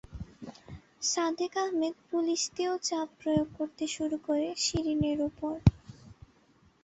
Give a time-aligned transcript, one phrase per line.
[1.03, 5.53] Sadek Ahmed police দিয়েও চাপ প্রয়োগ করতে শুরু করে শিরিনের ওপর।